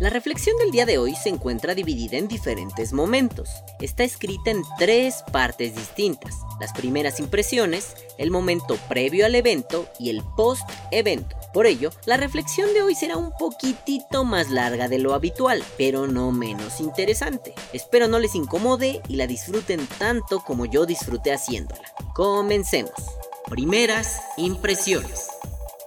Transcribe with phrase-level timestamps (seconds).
[0.00, 3.50] La reflexión del día de hoy se encuentra dividida en diferentes momentos.
[3.82, 6.36] Está escrita en tres partes distintas.
[6.58, 11.36] Las primeras impresiones, el momento previo al evento y el post-evento.
[11.52, 16.06] Por ello, la reflexión de hoy será un poquitito más larga de lo habitual, pero
[16.06, 17.52] no menos interesante.
[17.74, 21.92] Espero no les incomode y la disfruten tanto como yo disfruté haciéndola.
[22.14, 22.94] Comencemos.
[23.50, 25.28] Primeras impresiones.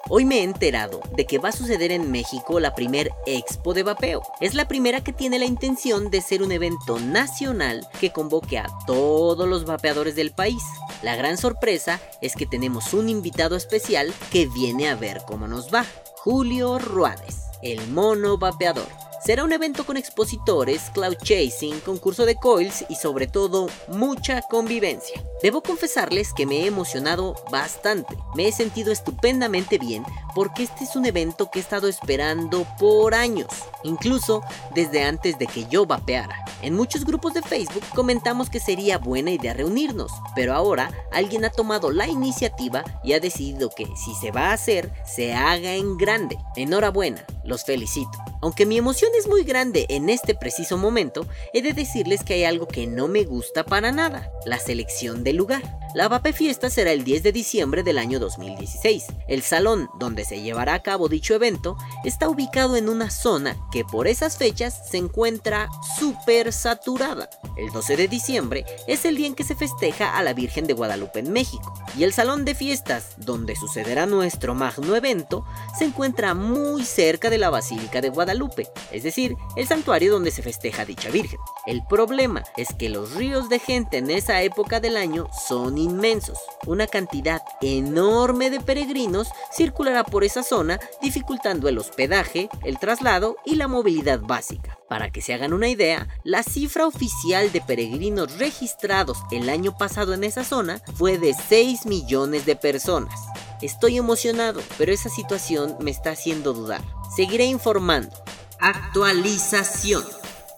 [0.10, 3.84] Hoy me he enterado de que va a suceder en México la primer Expo de
[3.84, 4.22] Vapeo.
[4.42, 8.68] Es la primera que tiene la intención de ser un evento nacional que convoque a
[8.86, 10.62] todos los vapeadores del país.
[11.04, 15.74] La gran sorpresa es que tenemos un invitado especial que viene a ver cómo nos
[15.74, 15.86] va.
[16.18, 19.03] Julio Ruades, el mono vapeador.
[19.26, 25.24] Será un evento con expositores, cloud chasing, concurso de coils y sobre todo mucha convivencia.
[25.42, 28.18] Debo confesarles que me he emocionado bastante.
[28.36, 30.04] Me he sentido estupendamente bien
[30.36, 33.48] porque este es un evento que he estado esperando por años,
[33.84, 34.44] incluso
[34.76, 36.44] desde antes de que yo vapeara.
[36.62, 41.50] En muchos grupos de Facebook comentamos que sería buena idea reunirnos, pero ahora alguien ha
[41.50, 45.98] tomado la iniciativa y ha decidido que si se va a hacer, se haga en
[45.98, 46.38] grande.
[46.56, 48.12] Enhorabuena, los felicito.
[48.42, 52.44] Aunque mi emoción es muy grande en este preciso momento, he de decirles que hay
[52.44, 55.62] algo que no me gusta para nada, la selección del lugar.
[55.94, 59.06] La Vape Fiesta será el 10 de diciembre del año 2016.
[59.28, 63.86] El salón donde se llevará a cabo dicho evento está ubicado en una zona que
[63.86, 67.30] por esas fechas se encuentra súper saturada.
[67.58, 70.74] El 12 de diciembre es el día en que se festeja a la Virgen de
[70.74, 71.74] Guadalupe en México.
[71.96, 75.46] Y el salón de fiestas donde sucederá nuestro magno evento
[75.78, 80.44] se encuentra muy cerca de la Basílica de Guadalupe, es decir, el santuario donde se
[80.44, 81.40] festeja dicha Virgen.
[81.66, 86.40] El problema es que los ríos de gente en esa época del año son inmensos.
[86.66, 93.56] Una cantidad enorme de peregrinos circulará por esa zona dificultando el hospedaje, el traslado y
[93.56, 94.78] la movilidad básica.
[94.90, 100.14] Para que se hagan una idea, la cifra oficial de peregrinos registrados el año pasado
[100.14, 103.20] en esa zona fue de 6 millones de personas.
[103.64, 106.82] Estoy emocionado, pero esa situación me está haciendo dudar.
[107.16, 108.14] Seguiré informando.
[108.60, 110.04] Actualización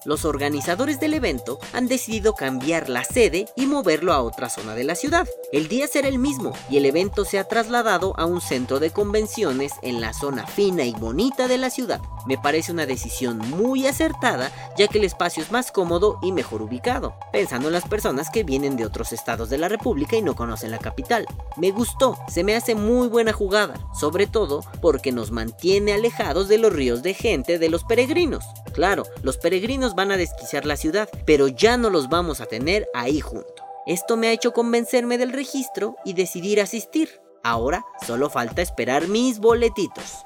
[0.06, 4.84] los organizadores del evento han decidido cambiar la sede y moverlo a otra zona de
[4.84, 5.28] la ciudad.
[5.52, 8.92] El día será el mismo y el evento se ha trasladado a un centro de
[8.92, 12.00] convenciones en la zona fina y bonita de la ciudad.
[12.26, 16.62] Me parece una decisión muy acertada ya que el espacio es más cómodo y mejor
[16.62, 20.36] ubicado, pensando en las personas que vienen de otros estados de la República y no
[20.36, 21.26] conocen la capital.
[21.58, 26.58] Me gustó, se me hace muy buena jugada, sobre todo porque nos mantiene alejados de
[26.58, 28.46] los ríos de gente de los peregrinos.
[28.76, 32.90] Claro, los peregrinos van a desquiciar la ciudad, pero ya no los vamos a tener
[32.94, 33.64] ahí junto.
[33.88, 37.22] Esto me ha hecho convencerme del registro y decidir asistir.
[37.42, 40.26] Ahora solo falta esperar mis boletitos.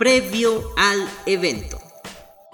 [0.00, 1.85] Previo al evento.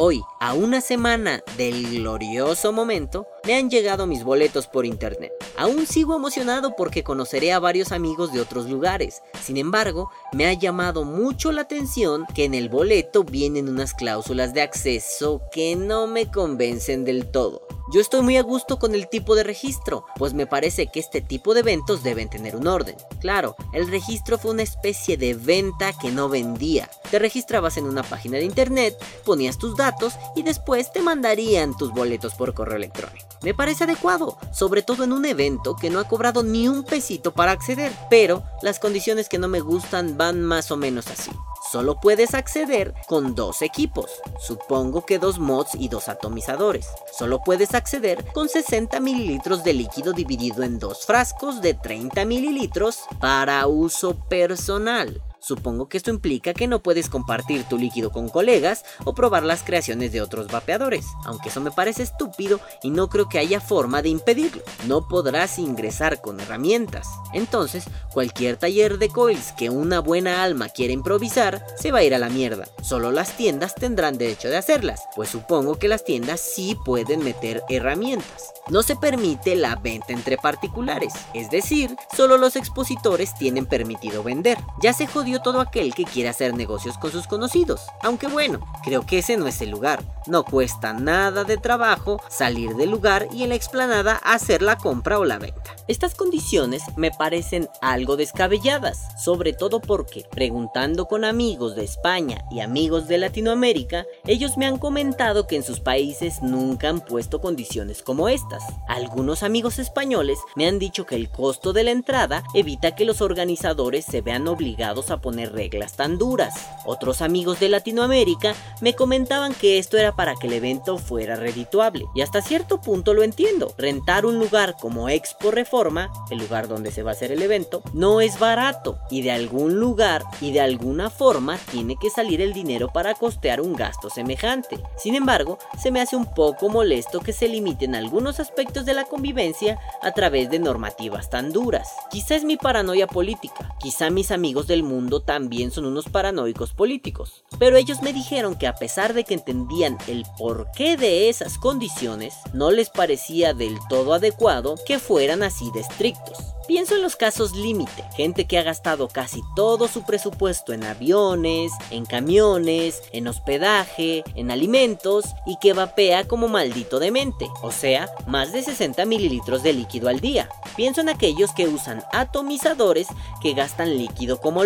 [0.04, 5.30] Hoy, a una semana del glorioso momento, me han llegado mis boletos por internet.
[5.56, 9.22] Aún sigo emocionado porque conoceré a varios amigos de otros lugares.
[9.40, 14.52] Sin embargo, me ha llamado mucho la atención que en el boleto vienen unas cláusulas
[14.52, 17.68] de acceso que no me convencen del todo.
[17.92, 21.20] Yo estoy muy a gusto con el tipo de registro, pues me parece que este
[21.20, 22.96] tipo de eventos deben tener un orden.
[23.20, 26.88] Claro, el registro fue una especie de venta que no vendía.
[27.10, 31.92] Te registrabas en una página de internet, ponías tus datos y después te mandarían tus
[31.92, 33.26] boletos por correo electrónico.
[33.42, 37.32] Me parece adecuado, sobre todo en un evento que no ha cobrado ni un pesito
[37.34, 41.30] para acceder, pero las condiciones que no me gustan van más o menos así
[41.72, 46.86] solo puedes acceder con dos equipos, supongo que dos mods y dos atomizadores.
[47.10, 53.04] Solo puedes acceder con 60 mililitros de líquido dividido en dos frascos de 30 mililitros
[53.18, 55.22] para uso personal.
[55.42, 59.64] Supongo que esto implica que no puedes compartir tu líquido con colegas o probar las
[59.64, 64.02] creaciones de otros vapeadores, aunque eso me parece estúpido y no creo que haya forma
[64.02, 64.62] de impedirlo.
[64.86, 67.08] No podrás ingresar con herramientas.
[67.32, 72.14] Entonces, cualquier taller de coils que una buena alma quiera improvisar, se va a ir
[72.14, 72.68] a la mierda.
[72.80, 77.64] Solo las tiendas tendrán derecho de hacerlas, pues supongo que las tiendas sí pueden meter
[77.68, 78.52] herramientas.
[78.68, 84.58] No se permite la venta entre particulares, es decir, solo los expositores tienen permitido vender.
[84.80, 87.80] Ya se jodió todo aquel que quiera hacer negocios con sus conocidos.
[88.02, 90.02] Aunque bueno, creo que ese no es el lugar.
[90.26, 95.18] No cuesta nada de trabajo salir del lugar y en la explanada hacer la compra
[95.18, 95.74] o la venta.
[95.88, 102.60] Estas condiciones me parecen algo descabelladas, sobre todo porque, preguntando con amigos de España y
[102.60, 108.02] amigos de Latinoamérica, ellos me han comentado que en sus países nunca han puesto condiciones
[108.02, 108.62] como estas.
[108.88, 113.20] Algunos amigos españoles me han dicho que el costo de la entrada evita que los
[113.20, 116.54] organizadores se vean obligados a poner reglas tan duras.
[116.84, 122.04] Otros amigos de Latinoamérica me comentaban que esto era para que el evento fuera redituable.
[122.14, 123.72] Y hasta cierto punto lo entiendo.
[123.78, 127.82] Rentar un lugar como Expo Reforma, el lugar donde se va a hacer el evento,
[127.94, 128.98] no es barato.
[129.10, 133.60] Y de algún lugar y de alguna forma tiene que salir el dinero para costear
[133.60, 134.78] un gasto semejante.
[134.96, 139.04] Sin embargo, se me hace un poco molesto que se limiten algunos aspectos de la
[139.04, 141.88] convivencia a través de normativas tan duras.
[142.10, 147.44] Quizá es mi paranoia política, quizá mis amigos del mundo también son unos paranoicos políticos,
[147.58, 152.34] pero ellos me dijeron que a pesar de que entendían el porqué de esas condiciones,
[152.52, 156.38] no les parecía del todo adecuado que fueran así de estrictos.
[156.68, 161.72] Pienso en los casos límite, gente que ha gastado casi todo su presupuesto en aviones,
[161.90, 168.52] en camiones, en hospedaje, en alimentos y que vapea como maldito demente, o sea, más
[168.52, 170.48] de 60 mililitros de líquido al día.
[170.76, 173.08] Pienso en aquellos que usan atomizadores
[173.42, 174.62] que gastan líquido como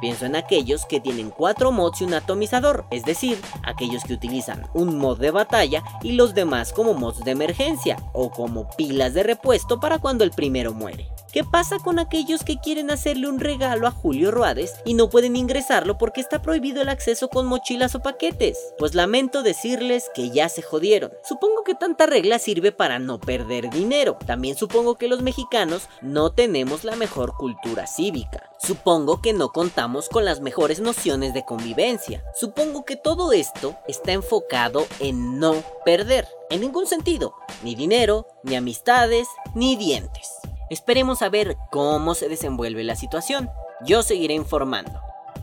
[0.00, 4.66] Pienso en aquellos que tienen cuatro mods y un atomizador, es decir, aquellos que utilizan
[4.74, 9.22] un mod de batalla y los demás como mods de emergencia o como pilas de
[9.22, 11.08] repuesto para cuando el primero muere.
[11.36, 15.36] ¿Qué pasa con aquellos que quieren hacerle un regalo a Julio Ruades y no pueden
[15.36, 18.72] ingresarlo porque está prohibido el acceso con mochilas o paquetes?
[18.78, 21.12] Pues lamento decirles que ya se jodieron.
[21.22, 24.16] Supongo que tanta regla sirve para no perder dinero.
[24.24, 28.50] También supongo que los mexicanos no tenemos la mejor cultura cívica.
[28.58, 32.24] Supongo que no contamos con las mejores nociones de convivencia.
[32.34, 36.26] Supongo que todo esto está enfocado en no perder.
[36.48, 37.34] En ningún sentido.
[37.62, 40.35] Ni dinero, ni amistades, ni dientes.
[40.68, 43.50] Esperemos a ver cómo se desenvuelve la situación.
[43.84, 45.00] Yo seguiré informando.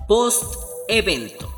[0.08, 0.44] Post
[0.90, 1.50] evento.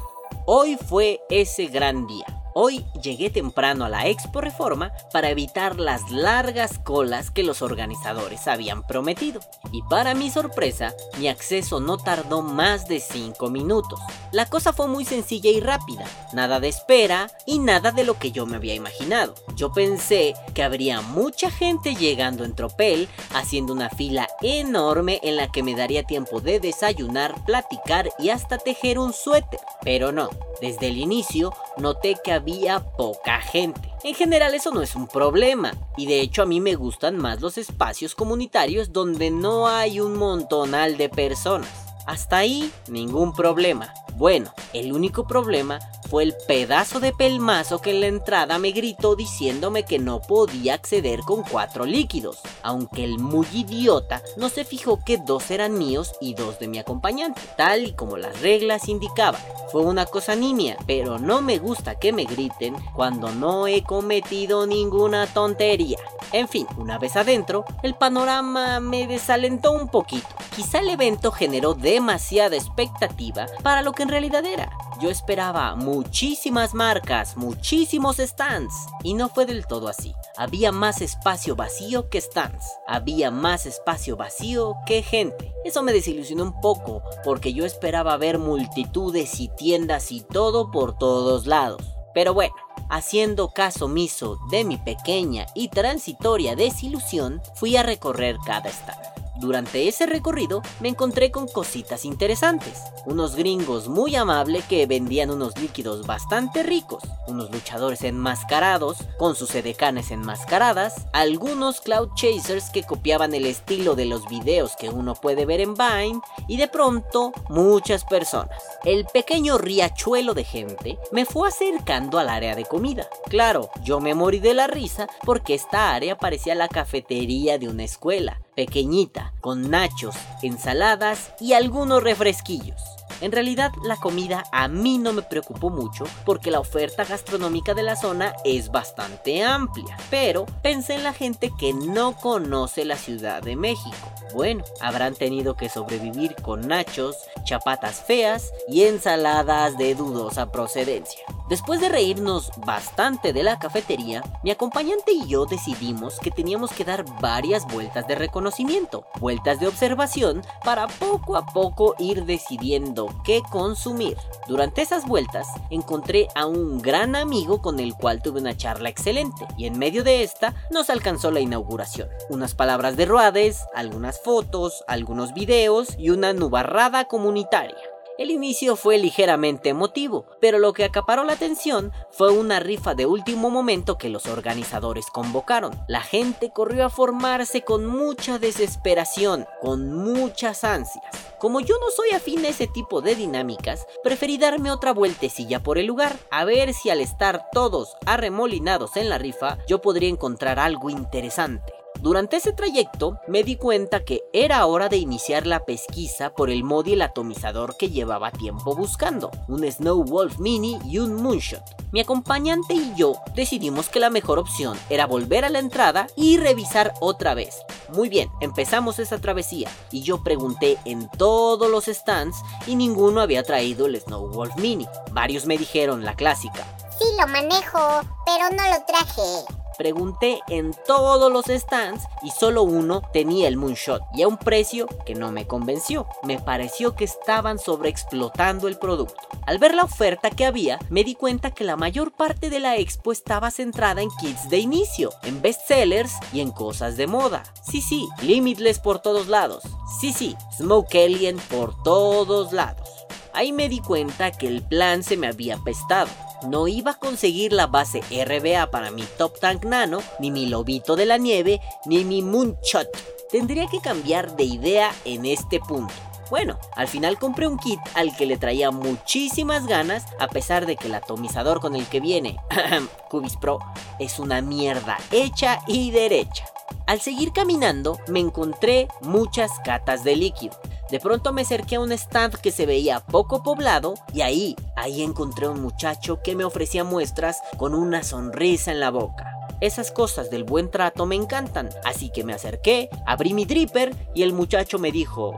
[0.45, 2.25] Hoy fue ese gran día.
[2.57, 8.47] Hoy llegué temprano a la Expo Reforma para evitar las largas colas que los organizadores
[8.47, 9.41] habían prometido.
[9.73, 13.99] Y para mi sorpresa, mi acceso no tardó más de 5 minutos.
[14.31, 18.31] La cosa fue muy sencilla y rápida, nada de espera y nada de lo que
[18.31, 19.35] yo me había imaginado.
[19.57, 25.51] Yo pensé que habría mucha gente llegando en tropel, haciendo una fila enorme en la
[25.51, 29.59] que me daría tiempo de desayunar, platicar y hasta tejer un suéter.
[29.81, 30.29] Pero no,
[30.61, 33.91] desde el inicio noté que había poca gente.
[34.03, 37.41] En general eso no es un problema, y de hecho a mí me gustan más
[37.41, 41.84] los espacios comunitarios donde no hay un montonal de personas.
[42.05, 43.93] Hasta ahí, ningún problema.
[44.15, 45.79] Bueno, el único problema
[46.09, 50.75] fue el pedazo de pelmazo que en la entrada me gritó diciéndome que no podía
[50.75, 56.13] acceder con cuatro líquidos, aunque el muy idiota no se fijó que dos eran míos
[56.21, 59.41] y dos de mi acompañante, tal y como las reglas indicaban.
[59.71, 64.67] Fue una cosa nimia, pero no me gusta que me griten cuando no he cometido
[64.67, 65.97] ninguna tontería.
[66.31, 70.27] En fin, una vez adentro, el panorama me desalentó un poquito.
[70.55, 74.71] Quizá el evento generó demasiada expectativa para lo que en realidad era.
[75.01, 78.73] Yo esperaba muchísimas marcas, muchísimos stands,
[79.03, 80.13] y no fue del todo así.
[80.37, 85.53] Había más espacio vacío que stands, había más espacio vacío que gente.
[85.65, 90.97] Eso me desilusionó un poco, porque yo esperaba ver multitudes y tiendas y todo por
[90.97, 91.81] todos lados.
[92.13, 92.55] Pero bueno,
[92.89, 99.14] haciendo caso omiso de mi pequeña y transitoria desilusión, fui a recorrer cada stand.
[99.37, 102.81] Durante ese recorrido me encontré con cositas interesantes.
[103.05, 109.53] Unos gringos muy amables que vendían unos líquidos bastante ricos, unos luchadores enmascarados con sus
[109.53, 115.45] edecanes enmascaradas, algunos cloud chasers que copiaban el estilo de los videos que uno puede
[115.45, 118.63] ver en Vine y de pronto muchas personas.
[118.85, 123.07] El pequeño riachuelo de gente me fue acercando al área de comida.
[123.29, 127.83] Claro, yo me morí de la risa porque esta área parecía la cafetería de una
[127.83, 132.81] escuela pequeñita, con nachos, ensaladas y algunos refresquillos.
[133.21, 137.83] En realidad la comida a mí no me preocupó mucho porque la oferta gastronómica de
[137.83, 143.41] la zona es bastante amplia, pero pensé en la gente que no conoce la Ciudad
[143.41, 143.95] de México.
[144.33, 151.23] Bueno, habrán tenido que sobrevivir con nachos, chapatas feas y ensaladas de dudosa procedencia.
[151.47, 156.83] Después de reírnos bastante de la cafetería, mi acompañante y yo decidimos que teníamos que
[156.83, 163.41] dar varias vueltas de reconocimiento, vueltas de observación, para poco a poco ir decidiendo qué
[163.51, 164.17] consumir.
[164.47, 169.47] Durante esas vueltas encontré a un gran amigo con el cual tuve una charla excelente
[169.57, 172.09] y en medio de esta nos alcanzó la inauguración.
[172.29, 177.94] Unas palabras de Ruades, algunas fotos, algunos videos y una nubarrada comunitaria.
[178.17, 183.05] El inicio fue ligeramente emotivo, pero lo que acaparó la atención fue una rifa de
[183.05, 185.73] último momento que los organizadores convocaron.
[185.89, 191.03] La gente corrió a formarse con mucha desesperación, con muchas ansias.
[191.39, 195.77] Como yo no soy afín a ese tipo de dinámicas, preferí darme otra vueltecilla por
[195.77, 200.57] el lugar, a ver si al estar todos arremolinados en la rifa, yo podría encontrar
[200.57, 201.74] algo interesante.
[202.05, 206.63] Durante ese trayecto me di cuenta que era hora de iniciar la pesquisa por el
[206.63, 211.63] mod y el atomizador que llevaba tiempo buscando, un Snow Wolf Mini y un Moonshot.
[211.91, 216.37] Mi acompañante y yo decidimos que la mejor opción era volver a la entrada y
[216.37, 217.63] revisar otra vez.
[217.91, 223.41] Muy bien, empezamos esa travesía y yo pregunté en todos los stands y ninguno había
[223.41, 224.87] traído el Snow Wolf Mini.
[225.11, 226.67] Varios me dijeron la clásica.
[226.99, 227.79] Sí lo manejo,
[228.27, 229.54] pero no lo traje.
[229.77, 234.87] Pregunté en todos los stands y solo uno tenía el Moonshot y a un precio
[235.05, 236.07] que no me convenció.
[236.23, 239.15] Me pareció que estaban sobreexplotando el producto.
[239.45, 242.77] Al ver la oferta que había, me di cuenta que la mayor parte de la
[242.77, 247.43] expo estaba centrada en kits de inicio, en bestsellers y en cosas de moda.
[247.63, 249.63] Sí, sí, Limitless por todos lados.
[249.99, 252.89] Sí, sí, Smoke Alien por todos lados.
[253.35, 256.09] Ahí me di cuenta que el plan se me había pestado
[256.49, 260.95] no iba a conseguir la base RBA para mi Top Tank Nano, ni mi Lobito
[260.95, 262.87] de la Nieve, ni mi Moonshot.
[263.31, 265.93] Tendría que cambiar de idea en este punto.
[266.29, 270.75] Bueno, al final compré un kit al que le traía muchísimas ganas, a pesar de
[270.75, 272.37] que el atomizador con el que viene,
[273.09, 273.59] Cubis Pro,
[273.99, 276.45] es una mierda hecha y derecha.
[276.87, 280.55] Al seguir caminando, me encontré muchas catas de líquido.
[280.89, 285.01] De pronto me acerqué a un stand que se veía poco poblado y ahí, ahí
[285.01, 289.31] encontré un muchacho que me ofrecía muestras con una sonrisa en la boca.
[289.61, 294.21] Esas cosas del buen trato me encantan, así que me acerqué, abrí mi dripper y
[294.21, 295.35] el muchacho me dijo,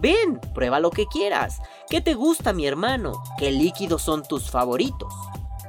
[0.00, 1.60] Ven, prueba lo que quieras.
[1.88, 3.22] ¿Qué te gusta, mi hermano?
[3.38, 5.12] ¿Qué líquidos son tus favoritos?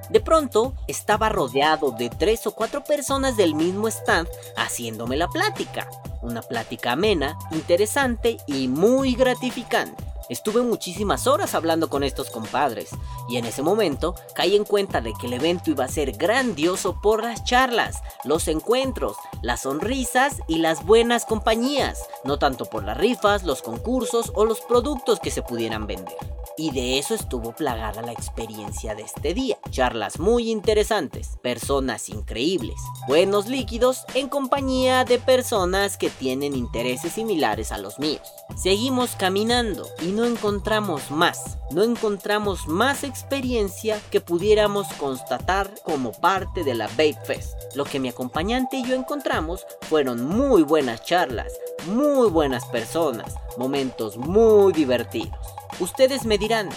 [0.10, 5.90] De pronto, estaba rodeado de tres o cuatro personas del mismo stand haciéndome la plática.
[6.22, 10.11] Una plática amena, interesante y muy gratificante.
[10.32, 12.92] Estuve muchísimas horas hablando con estos compadres
[13.28, 17.02] y en ese momento caí en cuenta de que el evento iba a ser grandioso
[17.02, 22.96] por las charlas, los encuentros, las sonrisas y las buenas compañías, no tanto por las
[22.98, 26.16] rifas, los concursos o los productos que se pudieran vender.
[26.58, 29.58] Y de eso estuvo plagada la experiencia de este día.
[29.70, 32.76] Charlas muy interesantes, personas increíbles,
[33.08, 38.22] buenos líquidos en compañía de personas que tienen intereses similares a los míos.
[38.56, 46.64] Seguimos caminando y no encontramos más, no encontramos más experiencia que pudiéramos constatar como parte
[46.64, 47.54] de la Babe Fest.
[47.76, 51.54] Lo que mi acompañante y yo encontramos fueron muy buenas charlas,
[51.88, 55.38] muy buenas personas, momentos muy divertidos.
[55.80, 56.70] Ustedes me dirán,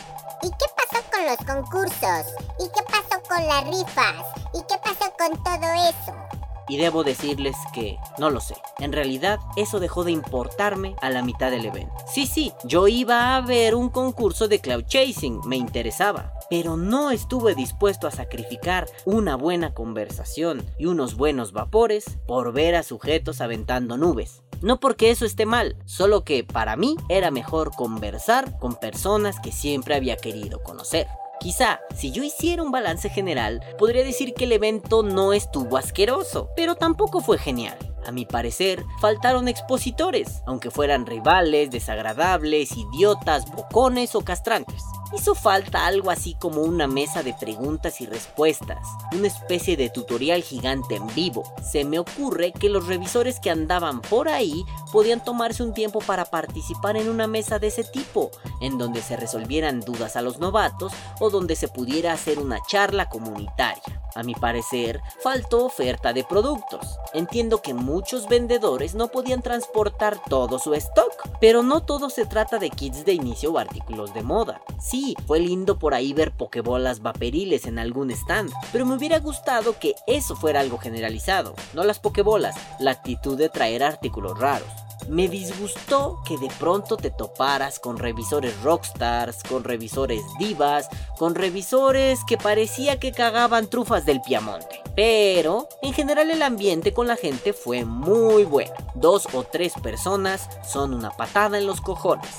[0.42, 2.26] ¿y qué pasó con los concursos?
[2.58, 4.26] ¿Y qué pasó con las rifas?
[4.54, 6.33] ¿Y qué pasó con todo eso?
[6.68, 8.54] Y debo decirles que no lo sé.
[8.78, 11.94] En realidad, eso dejó de importarme a la mitad del evento.
[12.06, 16.32] Sí, sí, yo iba a ver un concurso de cloud chasing, me interesaba.
[16.50, 22.74] Pero no estuve dispuesto a sacrificar una buena conversación y unos buenos vapores por ver
[22.74, 24.42] a sujetos aventando nubes.
[24.62, 29.52] No porque eso esté mal, solo que para mí era mejor conversar con personas que
[29.52, 31.06] siempre había querido conocer.
[31.40, 36.50] Quizá, si yo hiciera un balance general, podría decir que el evento no estuvo asqueroso,
[36.56, 37.76] pero tampoco fue genial.
[38.06, 44.82] A mi parecer, faltaron expositores, aunque fueran rivales, desagradables, idiotas, bocones o castrantes.
[45.12, 50.42] Hizo falta algo así como una mesa de preguntas y respuestas, una especie de tutorial
[50.42, 51.44] gigante en vivo.
[51.62, 56.24] Se me ocurre que los revisores que andaban por ahí podían tomarse un tiempo para
[56.24, 58.30] participar en una mesa de ese tipo,
[58.60, 63.08] en donde se resolvieran dudas a los novatos o donde se pudiera hacer una charla
[63.08, 63.82] comunitaria.
[64.14, 67.00] A mi parecer, faltó oferta de productos.
[67.12, 72.58] Entiendo que muchos vendedores no podían transportar todo su stock, pero no todo se trata
[72.58, 74.60] de kits de inicio o artículos de moda.
[74.94, 79.76] Sí, fue lindo por ahí ver pokebolas vaporiles en algún stand, pero me hubiera gustado
[79.80, 84.68] que eso fuera algo generalizado, no las pokebolas, la actitud de traer artículos raros.
[85.08, 92.20] Me disgustó que de pronto te toparas con revisores rockstars, con revisores divas, con revisores
[92.24, 94.80] que parecía que cagaban trufas del Piamonte.
[94.94, 98.72] Pero, en general el ambiente con la gente fue muy bueno.
[98.94, 102.30] Dos o tres personas son una patada en los cojones.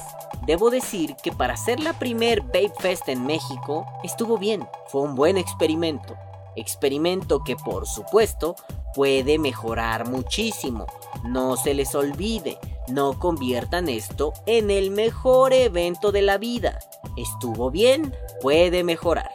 [0.45, 5.15] Debo decir que para ser la primer Babe Fest en México, estuvo bien, fue un
[5.15, 6.15] buen experimento.
[6.55, 8.55] Experimento que por supuesto
[8.93, 10.85] puede mejorar muchísimo.
[11.23, 16.79] No se les olvide, no conviertan esto en el mejor evento de la vida.
[17.17, 19.31] Estuvo bien, puede mejorar.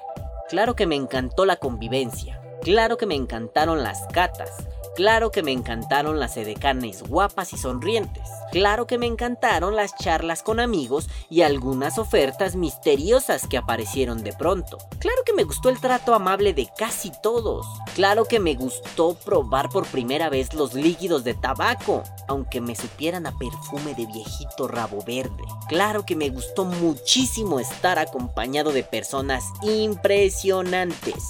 [0.48, 2.40] Claro que me encantó la convivencia.
[2.62, 4.68] Claro que me encantaron las catas.
[4.96, 8.28] Claro que me encantaron las edecanes guapas y sonrientes.
[8.50, 14.32] Claro que me encantaron las charlas con amigos y algunas ofertas misteriosas que aparecieron de
[14.32, 14.78] pronto.
[14.98, 17.66] Claro que me gustó el trato amable de casi todos.
[17.94, 23.26] Claro que me gustó probar por primera vez los líquidos de tabaco, aunque me supieran
[23.26, 25.44] a perfume de viejito rabo verde.
[25.68, 31.24] Claro que me gustó muchísimo estar acompañado de personas impresionantes.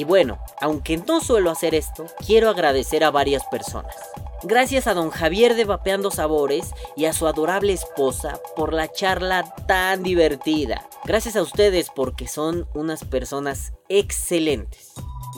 [0.00, 3.94] Y bueno, aunque no suelo hacer esto, quiero agradecer a varias personas.
[4.42, 9.44] Gracias a don Javier de Vapeando Sabores y a su adorable esposa por la charla
[9.66, 10.88] tan divertida.
[11.04, 14.94] Gracias a ustedes porque son unas personas excelentes.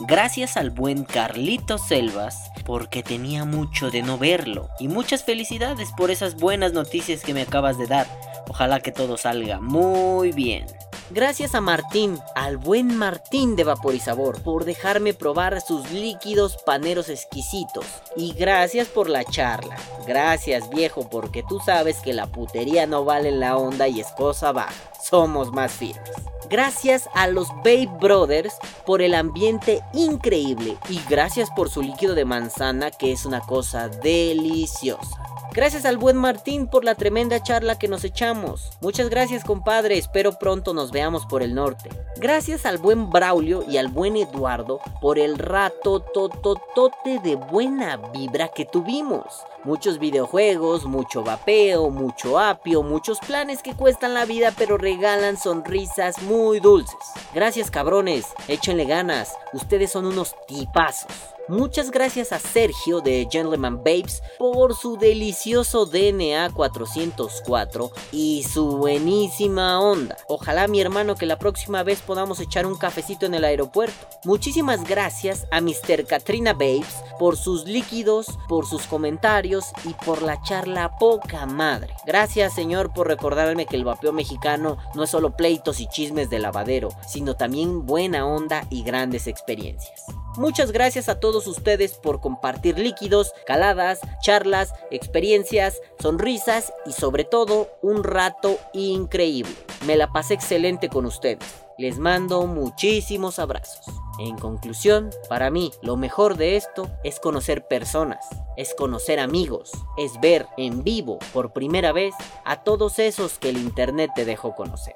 [0.07, 4.69] Gracias al buen Carlito Selvas porque tenía mucho de no verlo.
[4.79, 8.07] Y muchas felicidades por esas buenas noticias que me acabas de dar.
[8.47, 10.67] Ojalá que todo salga muy bien.
[11.09, 17.85] Gracias a Martín, al buen Martín de Vaporizabor, por dejarme probar sus líquidos paneros exquisitos.
[18.15, 19.77] Y gracias por la charla.
[20.07, 24.51] Gracias viejo, porque tú sabes que la putería no vale la onda y es cosa
[24.51, 24.73] baja.
[25.01, 26.32] Somos más firmes.
[26.49, 32.25] Gracias a los Babe Brothers por el ambiente increíble y gracias por su líquido de
[32.25, 35.23] manzana que es una cosa deliciosa.
[35.53, 38.71] Gracias al buen Martín por la tremenda charla que nos echamos.
[38.81, 41.91] Muchas gracias compadre, espero pronto nos veamos por el norte.
[42.17, 48.47] Gracias al buen Braulio y al buen Eduardo por el rato tototote de buena vibra
[48.47, 49.43] que tuvimos.
[49.63, 56.19] Muchos videojuegos, mucho vapeo, mucho apio, muchos planes que cuestan la vida pero regalan sonrisas
[56.33, 56.95] muy dulces.
[57.35, 61.11] Gracias cabrones, échenle ganas, ustedes son unos tipazos.
[61.49, 69.81] Muchas gracias a Sergio de Gentleman Babes por su delicioso DNA 404 y su buenísima
[69.81, 70.15] onda.
[70.29, 74.07] Ojalá mi hermano que la próxima vez podamos echar un cafecito en el aeropuerto.
[74.23, 76.05] Muchísimas gracias a Mr.
[76.07, 81.93] Katrina Babes por sus líquidos, por sus comentarios y por la charla poca madre.
[82.05, 86.39] Gracias señor por recordarme que el vapeo mexicano no es solo pleitos y chismes de
[86.39, 90.05] lavadero, sino también buena onda y grandes experiencias.
[90.35, 97.69] Muchas gracias a todos ustedes por compartir líquidos, caladas, charlas, experiencias, sonrisas y sobre todo
[97.83, 99.53] un rato increíble.
[99.85, 101.63] Me la pasé excelente con ustedes.
[101.77, 103.85] Les mando muchísimos abrazos.
[104.17, 108.25] En conclusión, para mí lo mejor de esto es conocer personas,
[108.57, 113.57] es conocer amigos, es ver en vivo por primera vez a todos esos que el
[113.57, 114.95] Internet te dejó conocer.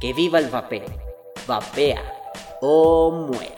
[0.00, 0.86] Que viva el vapeo.
[1.46, 2.02] Vapea
[2.60, 3.57] o muere.